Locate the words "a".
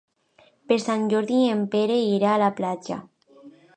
2.37-2.41